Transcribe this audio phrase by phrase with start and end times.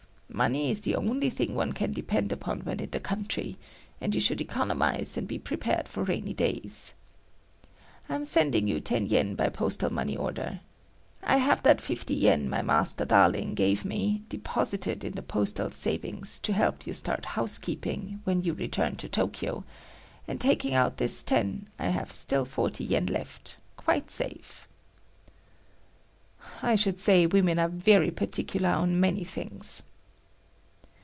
[0.33, 3.57] Money is the only thing one can depend upon when in the country
[3.99, 6.93] and you should economize and be prepared for rainy days.
[8.07, 10.61] I'm sending you ten yen by postal money order.
[11.21, 16.39] I have that fifty yen my Master Darling gave me deposited in the Postal Savings
[16.39, 19.65] to help you start housekeeping when you return to Tokyo,
[20.29, 24.65] and taking out this ten, I have still forty yen left,—quite safe."
[26.61, 29.83] I should say women are very particular on many things.